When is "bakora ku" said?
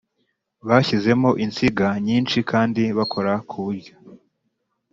2.97-3.57